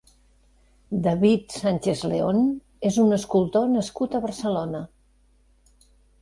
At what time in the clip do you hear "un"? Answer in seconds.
3.05-3.13